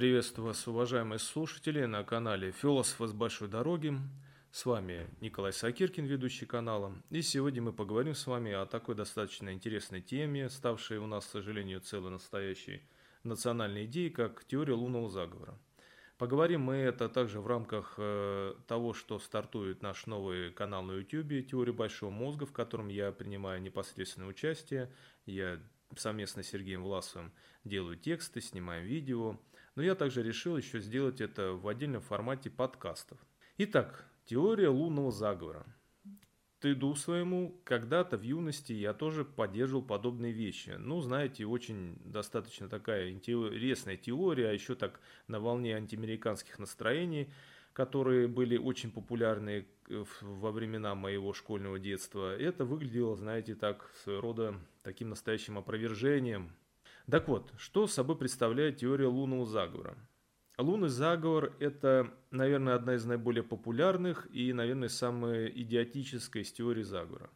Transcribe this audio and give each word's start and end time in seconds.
Приветствую 0.00 0.46
вас, 0.46 0.66
уважаемые 0.66 1.18
слушатели, 1.18 1.84
на 1.84 2.02
канале 2.04 2.52
«Философы 2.52 3.06
с 3.06 3.12
большой 3.12 3.48
дороги». 3.48 3.92
С 4.50 4.64
вами 4.64 5.06
Николай 5.20 5.52
Сакиркин, 5.52 6.06
ведущий 6.06 6.46
канала. 6.46 6.94
И 7.10 7.20
сегодня 7.20 7.60
мы 7.60 7.74
поговорим 7.74 8.14
с 8.14 8.26
вами 8.26 8.50
о 8.50 8.64
такой 8.64 8.94
достаточно 8.94 9.52
интересной 9.52 10.00
теме, 10.00 10.48
ставшей 10.48 10.96
у 10.96 11.06
нас, 11.06 11.26
к 11.26 11.30
сожалению, 11.30 11.82
целой 11.82 12.12
настоящей 12.12 12.80
национальной 13.24 13.84
идеей, 13.84 14.08
как 14.08 14.42
теория 14.46 14.72
лунного 14.72 15.10
заговора. 15.10 15.58
Поговорим 16.16 16.62
мы 16.62 16.76
это 16.76 17.10
также 17.10 17.42
в 17.42 17.46
рамках 17.46 17.96
э, 17.98 18.54
того, 18.66 18.94
что 18.94 19.18
стартует 19.18 19.82
наш 19.82 20.06
новый 20.06 20.50
канал 20.50 20.82
на 20.82 20.92
YouTube 20.92 21.46
«Теория 21.46 21.74
большого 21.74 22.08
мозга», 22.08 22.46
в 22.46 22.54
котором 22.54 22.88
я 22.88 23.12
принимаю 23.12 23.60
непосредственное 23.60 24.28
участие. 24.28 24.90
Я 25.26 25.60
совместно 25.94 26.42
с 26.42 26.46
Сергеем 26.46 26.84
Власовым 26.84 27.34
делаю 27.64 27.98
тексты, 27.98 28.40
снимаем 28.40 28.86
видео– 28.86 29.38
но 29.74 29.82
я 29.82 29.94
также 29.94 30.22
решил 30.22 30.56
еще 30.56 30.80
сделать 30.80 31.20
это 31.20 31.52
в 31.52 31.68
отдельном 31.68 32.02
формате 32.02 32.50
подкастов. 32.50 33.18
Итак, 33.58 34.06
теория 34.24 34.68
лунного 34.68 35.10
заговора. 35.10 35.66
Тыду 36.60 36.94
своему, 36.94 37.58
когда-то 37.64 38.18
в 38.18 38.22
юности 38.22 38.74
я 38.74 38.92
тоже 38.92 39.24
поддерживал 39.24 39.82
подобные 39.82 40.32
вещи. 40.32 40.76
Ну, 40.78 41.00
знаете, 41.00 41.46
очень 41.46 41.96
достаточно 42.04 42.68
такая 42.68 43.10
интересная 43.10 43.96
теория, 43.96 44.50
а 44.50 44.52
еще 44.52 44.74
так 44.74 45.00
на 45.26 45.40
волне 45.40 45.74
антиамериканских 45.74 46.58
настроений, 46.58 47.32
которые 47.72 48.28
были 48.28 48.58
очень 48.58 48.90
популярны 48.90 49.66
э, 49.88 50.04
во 50.20 50.52
времена 50.52 50.94
моего 50.94 51.32
школьного 51.32 51.78
детства. 51.78 52.36
Это 52.36 52.66
выглядело, 52.66 53.16
знаете, 53.16 53.54
так, 53.54 53.90
с 54.04 54.20
рода 54.20 54.54
таким 54.82 55.08
настоящим 55.08 55.56
опровержением 55.56 56.52
так 57.10 57.28
вот, 57.28 57.52
что 57.56 57.86
собой 57.86 58.16
представляет 58.16 58.78
теория 58.78 59.06
лунного 59.06 59.46
заговора? 59.46 59.96
Лунный 60.58 60.88
заговор– 60.88 61.56
это, 61.58 62.12
наверное, 62.30 62.74
одна 62.74 62.94
из 62.94 63.04
наиболее 63.06 63.42
популярных 63.42 64.28
и, 64.30 64.52
наверное, 64.52 64.88
самая 64.88 65.46
идиотическая 65.46 66.42
из 66.42 66.52
теорий 66.52 66.82
заговора. 66.82 67.30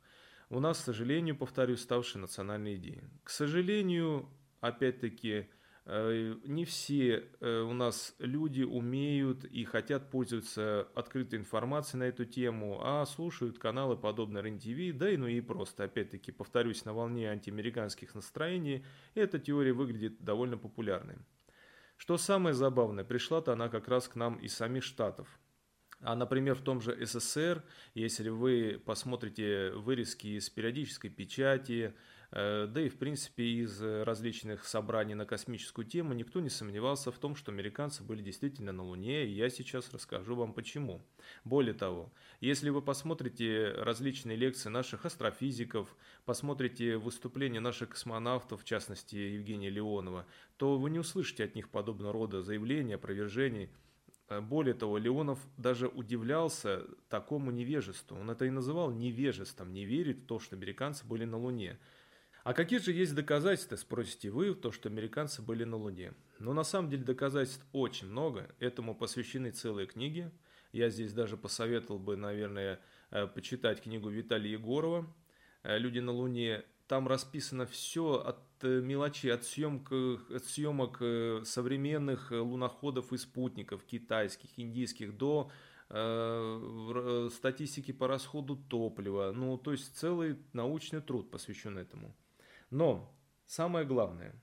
У 0.50 0.60
нас, 0.60 0.78
к 0.78 0.84
сожалению, 0.84 1.36
повторюсь, 1.36 1.80
ставшей 1.80 2.20
национальной 2.20 2.76
идеей. 2.76 3.04
К 3.22 3.30
сожалению, 3.30 4.28
опять-таки, 4.60 5.48
не 5.86 6.64
все 6.64 7.28
э, 7.40 7.60
у 7.60 7.74
нас 7.74 8.14
люди 8.18 8.62
умеют 8.62 9.44
и 9.44 9.64
хотят 9.64 10.10
пользоваться 10.10 10.88
открытой 10.94 11.38
информацией 11.38 12.00
на 12.00 12.04
эту 12.04 12.24
тему, 12.24 12.80
а 12.82 13.04
слушают 13.04 13.58
каналы 13.58 13.96
подобные 13.96 14.42
РЕН-ТВ, 14.42 14.96
да 14.98 15.10
и 15.10 15.18
ну 15.18 15.26
и 15.26 15.42
просто, 15.42 15.84
опять-таки, 15.84 16.32
повторюсь, 16.32 16.86
на 16.86 16.94
волне 16.94 17.30
антиамериканских 17.30 18.14
настроений, 18.14 18.86
эта 19.14 19.38
теория 19.38 19.74
выглядит 19.74 20.24
довольно 20.24 20.56
популярной. 20.56 21.16
Что 21.98 22.16
самое 22.16 22.54
забавное, 22.54 23.04
пришла-то 23.04 23.52
она 23.52 23.68
как 23.68 23.86
раз 23.88 24.08
к 24.08 24.16
нам 24.16 24.36
из 24.36 24.54
самих 24.54 24.84
Штатов. 24.84 25.28
А, 26.00 26.16
например, 26.16 26.54
в 26.54 26.62
том 26.62 26.80
же 26.80 26.96
СССР, 27.04 27.62
если 27.94 28.30
вы 28.30 28.82
посмотрите 28.84 29.70
вырезки 29.72 30.28
из 30.28 30.48
периодической 30.48 31.10
печати, 31.10 31.94
Э, 32.23 32.23
да 32.34 32.80
и, 32.80 32.88
в 32.88 32.98
принципе, 32.98 33.44
из 33.44 33.80
различных 33.80 34.64
собраний 34.64 35.14
на 35.14 35.24
космическую 35.24 35.86
тему 35.86 36.14
никто 36.14 36.40
не 36.40 36.50
сомневался 36.50 37.12
в 37.12 37.18
том, 37.18 37.36
что 37.36 37.52
американцы 37.52 38.02
были 38.02 38.22
действительно 38.22 38.72
на 38.72 38.82
Луне, 38.82 39.24
и 39.24 39.30
я 39.30 39.48
сейчас 39.48 39.92
расскажу 39.92 40.34
вам 40.34 40.52
почему. 40.52 41.00
Более 41.44 41.74
того, 41.74 42.12
если 42.40 42.70
вы 42.70 42.82
посмотрите 42.82 43.68
различные 43.76 44.36
лекции 44.36 44.68
наших 44.68 45.06
астрофизиков, 45.06 45.94
посмотрите 46.24 46.96
выступления 46.96 47.60
наших 47.60 47.90
космонавтов, 47.90 48.62
в 48.62 48.64
частности 48.64 49.14
Евгения 49.14 49.70
Леонова, 49.70 50.26
то 50.56 50.76
вы 50.76 50.90
не 50.90 50.98
услышите 50.98 51.44
от 51.44 51.54
них 51.54 51.68
подобного 51.68 52.12
рода 52.12 52.42
заявлений, 52.42 52.94
опровержений. 52.94 53.70
Э, 54.28 54.40
более 54.40 54.74
того, 54.74 54.98
Леонов 54.98 55.38
даже 55.56 55.86
удивлялся 55.86 56.84
такому 57.08 57.50
невежеству. 57.50 58.18
Он 58.18 58.30
это 58.30 58.44
и 58.44 58.50
называл 58.50 58.90
невежеством, 58.90 59.72
не 59.72 59.84
верит 59.84 60.18
в 60.18 60.26
то, 60.26 60.40
что 60.40 60.56
американцы 60.56 61.06
были 61.06 61.24
на 61.24 61.38
Луне. 61.38 61.78
А 62.44 62.52
какие 62.52 62.78
же 62.78 62.92
есть 62.92 63.14
доказательства, 63.14 63.76
спросите 63.76 64.28
вы, 64.28 64.54
то, 64.54 64.70
что 64.70 64.90
американцы 64.90 65.40
были 65.40 65.64
на 65.64 65.78
Луне? 65.78 66.12
Но 66.38 66.52
на 66.52 66.62
самом 66.62 66.90
деле 66.90 67.02
доказательств 67.02 67.66
очень 67.72 68.08
много, 68.08 68.54
этому 68.58 68.94
посвящены 68.94 69.50
целые 69.50 69.86
книги. 69.86 70.30
Я 70.70 70.90
здесь 70.90 71.14
даже 71.14 71.38
посоветовал 71.38 71.98
бы, 71.98 72.16
наверное, 72.16 72.80
э, 73.10 73.26
почитать 73.28 73.80
книгу 73.80 74.10
Виталия 74.10 74.52
Егорова 74.52 75.10
э, 75.62 75.78
«Люди 75.78 76.00
на 76.00 76.12
Луне». 76.12 76.64
Там 76.86 77.08
расписано 77.08 77.64
все 77.64 78.16
от 78.16 78.42
э, 78.60 78.82
мелочей, 78.82 79.32
от 79.32 79.44
съемок, 79.44 79.90
от 79.90 80.44
съемок 80.44 80.98
современных 81.46 82.30
луноходов 82.30 83.14
и 83.14 83.16
спутников, 83.16 83.84
китайских, 83.84 84.50
индийских, 84.58 85.16
до 85.16 85.50
статистики 87.30 87.92
по 87.92 88.08
расходу 88.08 88.56
топлива. 88.56 89.32
Ну, 89.34 89.58
то 89.58 89.72
есть 89.72 89.96
целый 89.96 90.36
научный 90.52 91.00
труд 91.00 91.30
посвящен 91.30 91.78
этому. 91.78 92.14
Но 92.70 93.14
самое 93.46 93.86
главное, 93.86 94.34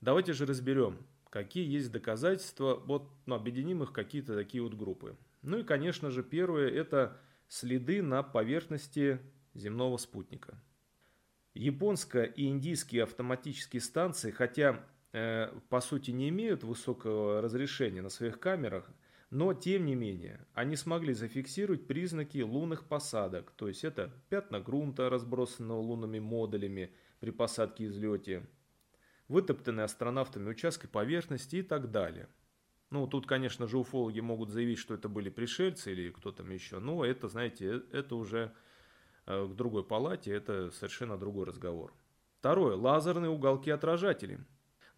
давайте 0.00 0.32
же 0.32 0.46
разберем, 0.46 1.06
какие 1.30 1.68
есть 1.68 1.92
доказательства, 1.92 2.74
вот 2.74 3.10
ну, 3.26 3.34
объединим 3.34 3.82
их 3.82 3.92
какие-то 3.92 4.34
такие 4.34 4.62
вот 4.62 4.74
группы. 4.74 5.16
Ну 5.42 5.58
и, 5.58 5.62
конечно 5.62 6.10
же, 6.10 6.22
первое– 6.22 6.68
это 6.70 7.20
следы 7.48 8.02
на 8.02 8.22
поверхности 8.22 9.20
земного 9.54 9.96
спутника. 9.96 10.60
Японская 11.54 12.24
и 12.24 12.46
индийские 12.46 13.04
автоматические 13.04 13.80
станции, 13.80 14.30
хотя 14.30 14.84
э, 15.12 15.52
по 15.68 15.80
сути 15.80 16.10
не 16.10 16.28
имеют 16.28 16.62
высокого 16.62 17.40
разрешения 17.40 18.02
на 18.02 18.10
своих 18.10 18.38
камерах, 18.38 18.90
но 19.30 19.52
тем 19.54 19.84
не 19.84 19.94
менее 19.94 20.46
они 20.54 20.76
смогли 20.76 21.12
зафиксировать 21.12 21.86
признаки 21.86 22.38
лунных 22.38 22.86
посадок, 22.86 23.50
то 23.56 23.68
есть 23.68 23.84
это 23.84 24.12
пятна 24.28 24.60
грунта, 24.60 25.10
разбросанного 25.10 25.80
лунными 25.80 26.18
модулями– 26.18 26.92
при 27.20 27.30
посадке 27.30 27.84
и 27.84 27.88
взлете, 27.88 28.46
вытоптанные 29.28 29.84
астронавтами 29.84 30.48
участки 30.48 30.86
поверхности 30.86 31.56
и 31.56 31.62
так 31.62 31.90
далее. 31.90 32.28
Ну, 32.90 33.06
тут, 33.06 33.26
конечно 33.26 33.66
же, 33.66 33.76
уфологи 33.76 34.20
могут 34.20 34.50
заявить, 34.50 34.78
что 34.78 34.94
это 34.94 35.08
были 35.08 35.28
пришельцы 35.28 35.92
или 35.92 36.10
кто 36.10 36.32
там 36.32 36.50
еще, 36.50 36.78
но 36.78 37.04
это, 37.04 37.28
знаете, 37.28 37.66
э, 37.66 37.82
это 37.92 38.16
уже 38.16 38.54
э, 39.26 39.46
к 39.46 39.54
другой 39.54 39.84
палате, 39.84 40.32
это 40.32 40.70
совершенно 40.70 41.18
другой 41.18 41.46
разговор. 41.46 41.92
Второе. 42.38 42.76
Лазерные 42.76 43.30
уголки 43.30 43.70
отражателей. 43.70 44.38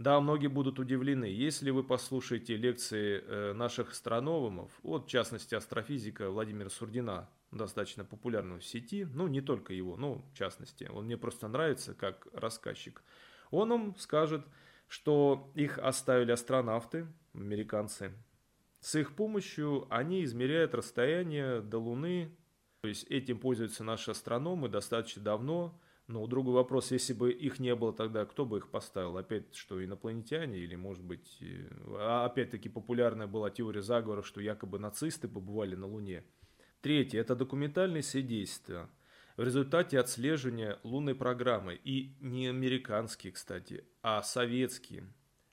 Да, 0.01 0.19
многие 0.19 0.47
будут 0.47 0.79
удивлены, 0.79 1.27
если 1.27 1.69
вы 1.69 1.85
послушаете 1.85 2.57
лекции 2.57 3.23
э, 3.23 3.53
наших 3.53 3.91
астрономов, 3.91 4.73
вот 4.83 5.05
в 5.05 5.11
частности 5.11 5.55
астрофизика 5.55 6.31
Владимира 6.31 6.71
Сурдина, 6.71 7.29
достаточно 7.51 8.03
популярного 8.03 8.61
в 8.61 8.65
сети, 8.65 9.07
ну 9.13 9.29
не 9.29 9.43
только 9.43 9.75
его, 9.75 9.99
но 9.99 10.23
в 10.33 10.33
частности, 10.33 10.85
он 10.85 11.05
мне 11.05 11.19
просто 11.19 11.49
нравится 11.49 11.93
как 11.93 12.29
рассказчик. 12.33 13.03
Он 13.51 13.69
вам 13.69 13.99
скажет, 13.99 14.43
что 14.89 15.53
их 15.55 15.79
оставили 15.79 16.33
астронавты, 16.33 17.07
американцы. 17.35 18.15
С 18.81 18.95
их 18.95 19.15
помощью 19.15 19.87
они 19.91 20.25
измеряют 20.25 20.75
расстояние 20.75 21.61
до 21.61 21.77
Луны, 21.77 22.35
то 22.81 22.89
есть 22.89 23.05
этим 23.11 23.39
пользуются 23.39 23.85
наши 23.85 24.13
астрономы 24.13 24.71
достаточно 24.71 25.23
давно, 25.23 25.79
но 26.11 26.27
другой 26.27 26.55
вопрос, 26.55 26.91
если 26.91 27.13
бы 27.13 27.33
их 27.33 27.59
не 27.59 27.75
было 27.75 27.93
тогда, 27.93 28.25
кто 28.25 28.45
бы 28.45 28.59
их 28.59 28.71
поставил? 28.71 29.17
Опять, 29.17 29.55
что 29.55 29.83
инопланетяне 29.85 30.59
или, 30.59 30.77
может 30.77 31.05
быть, 31.05 31.39
э, 31.41 31.69
а 31.99 32.25
опять-таки 32.27 32.69
популярная 32.69 33.27
была 33.27 33.51
теория 33.51 33.83
заговора, 33.83 34.23
что 34.23 34.41
якобы 34.41 34.79
нацисты 34.79 35.29
побывали 35.29 35.75
на 35.75 35.87
Луне– 35.87 36.25
Третье– 36.81 37.21
это 37.21 37.37
документальные 37.37 38.03
свидетельства 38.03 38.89
в 39.37 39.43
результате 39.43 39.99
отслеживания 39.99 40.79
лунной 40.83 41.15
программы. 41.15 41.79
И 41.85 42.15
не 42.21 42.47
американские, 42.49 43.33
кстати, 43.33 43.85
а 44.03 44.23
советские. 44.23 45.05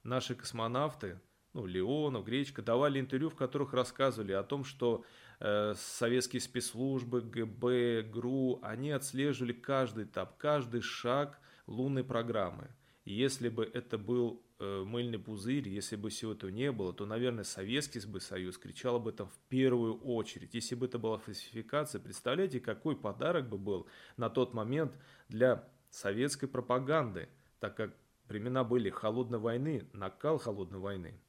Наши 0.04 0.36
космонавты, 0.36 1.20
ну, 1.52 1.66
Леонов, 1.66 2.24
Гречка, 2.24 2.62
давали 2.62 3.02
интервью, 3.02 3.30
в 3.30 3.36
которых 3.36 3.74
рассказывали 3.74 4.32
о 4.32 4.44
том, 4.44 4.64
что 4.64 5.04
советские 5.40 6.42
спецслужбы, 6.42 7.22
ГБ, 7.22 8.04
ГРУ, 8.12 8.60
они 8.64 8.92
отслеживали 8.92 9.54
каждый 9.54 10.06
этап, 10.06 10.38
каждый 10.38 10.82
шаг 10.82 11.40
лунной 11.68 12.04
программы. 12.04 12.70
И 13.06 13.14
если 13.14 13.48
бы 13.48 13.64
это 13.64 13.98
был 13.98 14.44
э, 14.60 14.84
мыльный 14.86 15.20
пузырь, 15.20 15.70
если 15.70 15.96
бы 15.96 16.10
всего 16.10 16.34
этого 16.34 16.50
не 16.50 16.72
было, 16.72 16.92
то, 16.92 17.06
наверное, 17.06 17.44
Советский 17.44 18.06
бы 18.06 18.20
Союз 18.20 18.58
кричал 18.58 18.96
об 18.96 19.08
этом 19.08 19.30
в 19.30 19.38
первую 19.48 19.98
очередь. 20.02 20.54
Если 20.56 20.76
бы 20.76 20.88
это 20.88 21.00
была 21.00 21.18
фальсификация, 21.18 22.02
представляете, 22.02 22.60
какой 22.60 22.98
подарок 22.98 23.48
бы 23.48 23.58
был 23.58 23.88
на 24.18 24.30
тот 24.30 24.54
момент 24.54 24.94
для 25.30 25.64
советской 25.90 26.48
пропаганды, 26.48 27.30
так 27.60 27.78
как 27.78 27.96
времена 28.28 28.64
были 28.64 28.90
холодной 28.90 29.40
войны, 29.40 29.88
накал 29.94 30.38
холодной 30.38 30.80
войны. 30.80 31.20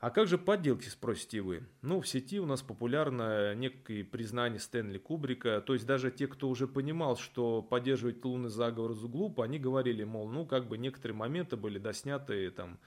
А 0.00 0.10
как 0.10 0.28
же 0.28 0.38
подделки, 0.38 0.88
спросите 0.88 1.40
вы? 1.40 1.66
Ну, 1.82 2.00
в 2.00 2.06
сети 2.06 2.38
у 2.38 2.46
нас 2.46 2.62
популярно 2.62 3.56
некое 3.56 4.04
признание 4.04 4.60
Стэнли 4.60 4.98
Кубрика, 4.98 5.60
то 5.60 5.72
есть 5.72 5.86
даже 5.86 6.12
те, 6.12 6.28
кто 6.28 6.48
уже 6.48 6.68
понимал, 6.68 7.16
что 7.16 7.62
поддерживать 7.62 8.24
лунный 8.24 8.48
заговор 8.48 8.94
за 8.94 9.08
глупо, 9.08 9.42
они 9.42 9.58
говорили, 9.58 10.04
мол, 10.04 10.28
ну, 10.28 10.46
как 10.46 10.68
бы 10.68 10.78
некоторые 10.78 11.16
моменты 11.16 11.56
были 11.56 11.78
досняты 11.80 12.48
там 12.52 12.78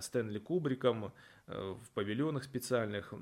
Стэнли 0.00 0.40
Кубриком 0.40 1.12
в 1.46 1.90
павильонах 1.94 2.42
специальных. 2.42 3.14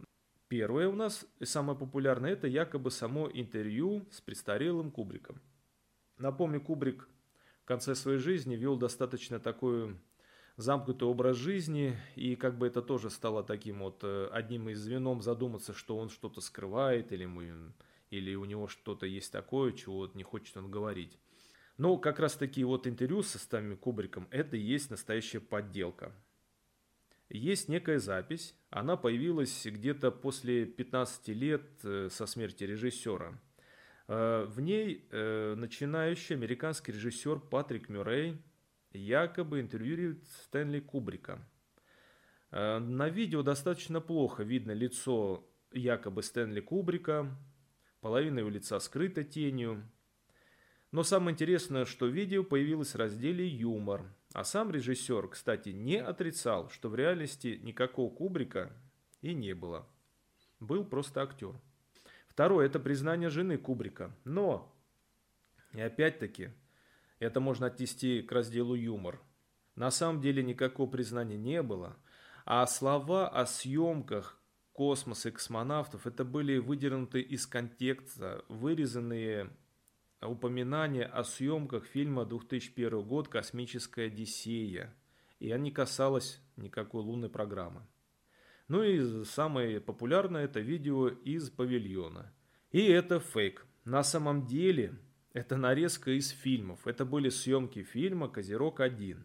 Первое 0.48 0.88
у 0.88 0.94
нас, 0.94 1.26
и 1.38 1.44
самое 1.44 1.78
популярное, 1.78 2.32
это 2.32 2.46
якобы 2.46 2.90
само 2.90 3.28
интервью 3.30 4.06
с 4.10 4.22
престарелым 4.22 4.90
Кубриком. 4.90 5.42
Напомню, 6.16 6.62
Кубрик 6.62 7.06
в 7.62 7.66
конце 7.66 7.94
своей 7.94 8.18
жизни 8.18 8.56
вел 8.56 8.78
достаточно 8.78 9.38
такой 9.38 9.98
замкнутый 10.58 11.08
образ 11.08 11.38
жизни, 11.38 11.96
и 12.14 12.36
как 12.36 12.58
бы 12.58 12.66
это 12.66 12.82
тоже 12.82 13.08
стало 13.08 13.42
таким 13.42 13.78
вот 13.78 14.04
одним 14.04 14.68
из 14.68 14.80
звеном 14.80 15.22
задуматься, 15.22 15.72
что 15.72 15.96
он 15.96 16.10
что-то 16.10 16.42
скрывает, 16.42 17.10
или, 17.12 17.24
мы, 17.24 17.72
или 18.10 18.34
у 18.34 18.44
него 18.44 18.68
что-то 18.68 19.06
есть 19.06 19.32
такое, 19.32 19.72
чего 19.72 20.10
не 20.12 20.22
хочет 20.22 20.56
он 20.58 20.70
говорить. 20.70 21.18
Но 21.78 21.96
как 21.96 22.18
раз 22.18 22.34
таки 22.34 22.62
вот 22.62 22.86
интервью 22.86 23.22
со 23.22 23.38
Стами 23.38 23.74
Кубриком, 23.74 24.28
это 24.30 24.58
и 24.58 24.60
есть 24.60 24.90
настоящая 24.90 25.40
подделка– 25.40 26.12
есть 27.30 27.68
некая 27.68 27.98
запись, 27.98 28.54
она 28.70 28.96
появилась 28.96 29.66
где-то 29.66 30.10
после 30.10 30.64
15 30.64 31.28
лет 31.28 31.62
э, 31.84 32.08
со 32.10 32.24
смерти 32.24 32.64
режиссера. 32.64 33.38
Э, 34.06 34.46
в 34.48 34.60
ней 34.60 35.06
э, 35.10 35.54
начинающий 35.54 36.36
американский 36.36 36.92
режиссер 36.92 37.40
Патрик 37.40 37.90
Мюррей 37.90 38.38
якобы 38.92 39.60
интервьюирует 39.60 40.24
Стэнли 40.26 40.80
Кубрика. 40.80 41.46
На 42.50 43.08
видео 43.08 43.42
достаточно 43.42 44.00
плохо 44.00 44.42
видно 44.42 44.72
лицо 44.72 45.46
якобы 45.72 46.22
Стэнли 46.22 46.60
Кубрика, 46.60 47.36
половина 48.00 48.38
его 48.38 48.48
лица 48.48 48.80
скрыта 48.80 49.22
тенью. 49.24 49.86
Но 50.90 51.02
самое 51.02 51.34
интересное, 51.34 51.84
что 51.84 52.06
видео 52.06 52.42
появилось 52.42 52.94
в 52.94 52.96
разделе 52.96 53.46
«Юмор», 53.46 54.10
а 54.32 54.44
сам 54.44 54.70
режиссер, 54.70 55.28
кстати, 55.28 55.68
не 55.68 55.96
отрицал, 55.96 56.70
что 56.70 56.88
в 56.88 56.94
реальности 56.94 57.60
никакого 57.62 58.14
Кубрика 58.14 58.72
и 59.20 59.34
не 59.34 59.54
было. 59.54 59.86
Был 60.60 60.84
просто 60.84 61.22
актер. 61.22 61.60
Второе– 62.26 62.66
это 62.68 62.78
признание 62.80 63.28
жены 63.28 63.58
Кубрика. 63.58 64.16
Но, 64.24 64.74
и 65.72 65.80
опять-таки, 65.80 66.50
это 67.18 67.40
можно 67.40 67.66
отнести 67.66 68.22
к 68.22 68.32
разделу 68.32 68.74
юмор. 68.74 69.20
На 69.74 69.90
самом 69.90 70.20
деле 70.20 70.42
никакого 70.42 70.90
признания 70.90 71.36
не 71.36 71.62
было, 71.62 71.96
а 72.44 72.66
слова 72.66 73.28
о 73.28 73.46
съемках 73.46 74.40
космоса 74.72 75.28
и 75.28 75.32
космонавтов 75.32 76.06
это 76.06 76.24
были 76.24 76.58
выдернуты 76.58 77.20
из 77.20 77.46
контекста, 77.46 78.44
вырезанные 78.48 79.50
упоминание 80.20 81.04
о 81.04 81.24
съемках 81.24 81.84
фильма 81.84 82.24
2001 82.24 83.02
год 83.02 83.28
«Космическая 83.28 84.06
Одиссея», 84.06 84.94
и 85.38 85.50
она 85.50 85.64
не 85.64 85.70
касалась 85.70 86.40
никакой 86.56 87.02
лунной 87.02 87.28
программы. 87.28 87.86
Ну 88.68 88.82
и 88.82 89.24
самое 89.24 89.80
популярное 89.80 90.44
это 90.44 90.60
видео 90.60 91.08
из 91.08 91.50
павильона. 91.50 92.32
И 92.70 92.82
это 92.82 93.18
фейк. 93.18 93.66
На 93.84 94.02
самом 94.02 94.46
деле 94.46 94.98
это 95.38 95.56
нарезка 95.56 96.10
из 96.10 96.30
фильмов. 96.30 96.86
Это 96.86 97.04
были 97.04 97.28
съемки 97.28 97.82
фильма 97.82 98.28
«Козерог-1». 98.28 99.18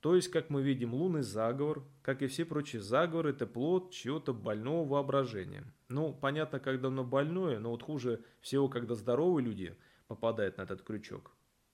То 0.00 0.14
есть, 0.14 0.28
как 0.28 0.50
мы 0.50 0.62
видим, 0.62 0.92
лунный 0.94 1.22
заговор, 1.22 1.82
как 2.02 2.22
и 2.22 2.26
все 2.26 2.44
прочие 2.44 2.82
заговоры, 2.82 3.30
это 3.30 3.46
плод 3.46 3.90
чего-то 3.90 4.34
больного 4.34 4.86
воображения. 4.86 5.64
Ну, 5.88 6.12
понятно, 6.12 6.60
когда 6.60 6.88
оно 6.88 7.04
больное, 7.04 7.58
но 7.58 7.70
вот 7.70 7.82
хуже 7.82 8.22
всего, 8.40 8.68
когда 8.68 8.94
здоровые 8.94 9.44
люди– 9.44 9.76
попадает 10.08 10.58
на 10.58 10.62
этот 10.62 10.82
крючок. 10.82 11.32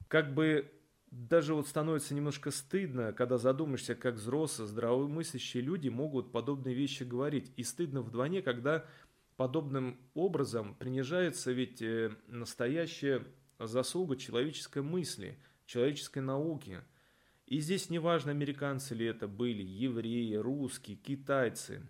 Как 0.08 0.34
бы 0.34 0.70
даже 1.10 1.54
вот 1.54 1.68
становится 1.68 2.14
немножко 2.14 2.50
стыдно, 2.50 3.12
когда 3.12 3.38
задумаешься, 3.38 3.94
как 3.94 4.14
взрослые, 4.14 4.68
здравомыслящие 4.68 5.62
люди 5.62 5.88
могут 5.88 6.32
подобные 6.32 6.74
вещи 6.74 7.02
говорить. 7.02 7.52
И 7.56 7.64
стыдно 7.64 8.02
вдвойне, 8.02 8.42
когда 8.42 8.86
подобным 9.36 9.98
образом 10.14 10.74
принижается 10.74 11.52
ведь 11.52 11.82
э, 11.82 12.14
настоящая 12.28 13.24
заслуга 13.66 14.16
человеческой 14.16 14.82
мысли, 14.82 15.38
человеческой 15.66 16.20
науки. 16.20 16.80
И 17.46 17.58
здесь 17.58 17.90
неважно, 17.90 18.30
американцы 18.30 18.94
ли 18.94 19.06
это 19.06 19.26
были, 19.26 19.62
евреи, 19.62 20.34
русские, 20.36 20.96
китайцы. 20.96 21.82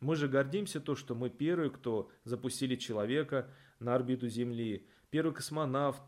Мы 0.00 0.14
же 0.14 0.28
гордимся 0.28 0.80
то, 0.80 0.94
что 0.94 1.14
мы 1.14 1.28
первые, 1.28 1.70
кто 1.70 2.10
запустили 2.24 2.76
человека 2.76 3.50
на 3.80 3.94
орбиту 3.94 4.28
Земли, 4.28 4.86
первый 5.10 5.34
космонавт 5.34 6.00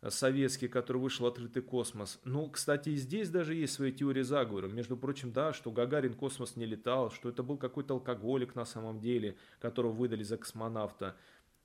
э, 0.00 0.08
советский, 0.08 0.68
который 0.68 0.98
вышел 0.98 1.26
в 1.26 1.28
открытый 1.28 1.62
космос. 1.62 2.20
Ну, 2.24 2.48
кстати, 2.48 2.88
и 2.90 2.96
здесь 2.96 3.28
даже 3.28 3.54
есть 3.54 3.74
свои 3.74 3.92
теории 3.92 4.22
заговора. 4.22 4.68
Между 4.68 4.96
прочим, 4.96 5.30
да, 5.30 5.52
что 5.52 5.70
Гагарин 5.70 6.14
космос 6.14 6.56
не 6.56 6.64
летал, 6.64 7.10
что 7.10 7.28
это 7.28 7.42
был 7.42 7.58
какой-то 7.58 7.94
алкоголик 7.94 8.54
на 8.54 8.64
самом 8.64 8.98
деле, 8.98 9.36
которого 9.58 9.92
выдали 9.92 10.22
за 10.22 10.38
космонавта. 10.38 11.16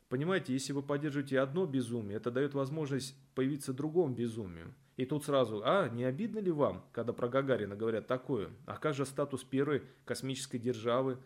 Понимаете, 0.09 0.53
если 0.53 0.73
вы 0.73 0.81
поддерживаете 0.81 1.39
одно 1.39 1.67
безумие, 1.67 2.17
это 2.17 2.31
дает 2.31 2.55
возможность 2.55 3.15
появиться 3.35 3.73
другому 3.73 4.13
безумию. 4.13 4.73
И 4.97 5.05
тут 5.05 5.23
сразу, 5.23 5.61
а, 5.63 5.87
не 5.87 6.03
обидно 6.03 6.39
ли 6.39 6.51
вам, 6.51 6.83
когда 6.91 7.13
про 7.13 7.29
Гагарина 7.29 7.75
говорят 7.75 8.07
такое? 8.07 8.49
А 8.65 8.77
как 8.77 8.95
же 8.95 9.05
статус 9.05 9.43
первой 9.43 9.83
космической 10.05 10.57
державы? 10.57 11.19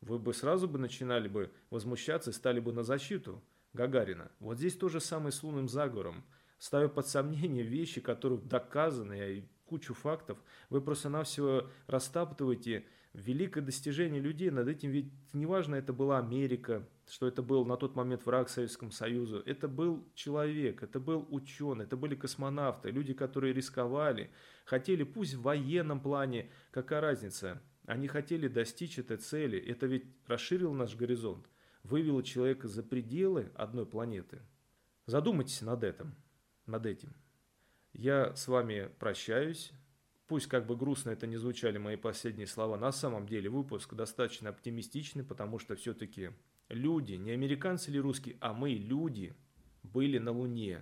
Вы 0.00 0.18
бы 0.18 0.32
сразу 0.32 0.68
бы 0.68 0.78
начинали 0.78 1.28
бы 1.28 1.52
возмущаться 1.68 2.30
и 2.30 2.32
стали 2.32 2.60
бы 2.60 2.72
на 2.72 2.84
защиту. 2.84 3.42
Гагарина. 3.72 4.30
Вот 4.38 4.58
здесь 4.58 4.76
то 4.76 4.88
же 4.88 5.00
самое 5.00 5.32
с 5.32 5.42
лунным 5.42 5.68
заговором. 5.68 6.24
Ставя 6.58 6.88
под 6.88 7.08
сомнение 7.08 7.64
вещи, 7.64 8.00
которые 8.00 8.40
доказаны, 8.40 9.14
и 9.14 9.48
кучу 9.64 9.94
фактов, 9.94 10.38
вы 10.70 10.80
просто-навсего 10.80 11.68
растаптываете 11.86 12.86
великое 13.14 13.60
достижение 13.60 14.20
людей. 14.20 14.50
Над 14.50 14.68
этим 14.68 14.90
ведь 14.90 15.12
неважно, 15.32 15.74
это 15.76 15.92
была 15.92 16.18
Америка, 16.18 16.88
что 17.08 17.26
это 17.26 17.42
был 17.42 17.64
на 17.64 17.76
тот 17.76 17.94
момент 17.94 18.24
враг 18.26 18.48
Советскому 18.48 18.90
Союзу. 18.90 19.42
Это 19.46 19.68
был 19.68 20.06
человек, 20.14 20.82
это 20.82 21.00
был 21.00 21.26
ученый, 21.30 21.84
это 21.84 21.96
были 21.96 22.14
космонавты, 22.14 22.90
люди, 22.90 23.14
которые 23.14 23.52
рисковали, 23.52 24.30
хотели, 24.64 25.02
пусть 25.02 25.34
в 25.34 25.42
военном 25.42 26.00
плане, 26.00 26.50
какая 26.70 27.00
разница, 27.00 27.62
они 27.86 28.08
хотели 28.08 28.48
достичь 28.48 28.98
этой 28.98 29.16
цели. 29.16 29.58
Это 29.58 29.86
ведь 29.86 30.06
расширило 30.26 30.72
наш 30.72 30.94
горизонт 30.96 31.46
вывело 31.82 32.22
человека 32.22 32.68
за 32.68 32.82
пределы 32.82 33.50
одной 33.54 33.86
планеты. 33.86 34.40
Задумайтесь 35.06 35.62
над 35.62 35.84
этим. 35.84 36.14
Над 36.66 36.86
этим. 36.86 37.12
Я 37.92 38.34
с 38.36 38.48
вами 38.48 38.90
прощаюсь. 38.98 39.72
Пусть 40.32 40.46
как 40.46 40.64
бы 40.64 40.78
грустно 40.78 41.10
это 41.10 41.26
не 41.26 41.36
звучали 41.36 41.76
мои 41.76 41.96
последние 41.96 42.46
слова, 42.46 42.78
на 42.78 42.90
самом 42.90 43.28
деле 43.28 43.50
выпуск 43.50 43.92
достаточно 43.92 44.48
оптимистичный, 44.48 45.24
потому 45.24 45.58
что 45.58 45.76
все-таки 45.76 46.30
люди, 46.70 47.16
не 47.16 47.32
американцы 47.32 47.90
или 47.90 47.98
русские, 47.98 48.38
а 48.40 48.54
мы, 48.54 48.70
люди, 48.70 49.36
были 49.82 50.16
на 50.16 50.30
Луне. 50.30 50.80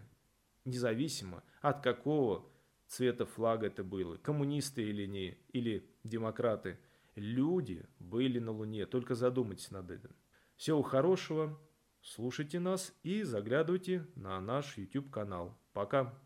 Независимо 0.65 1.43
от 1.63 1.83
какого 1.83 2.49
цвета 2.87 3.27
флага 3.27 3.67
это 3.67 3.83
было, 3.83 4.19
коммунисты 4.19 4.85
или 4.85 5.07
не, 5.07 5.37
или 5.49 5.85
демократы. 6.05 6.79
Люди 7.17 7.85
были 7.99 8.39
на 8.39 8.53
Луне, 8.53 8.87
только 8.87 9.17
задумайтесь 9.17 9.73
над 9.73 9.91
этим. 9.91 10.15
Всего 10.55 10.83
хорошего, 10.83 11.59
слушайте 12.03 12.61
нас 12.61 12.95
и 13.03 13.25
заглядывайте 13.25 14.07
на 14.15 14.41
наш 14.41 14.79
YouTube 14.79 15.11
канал. 15.11 15.59
Пока! 15.73 16.17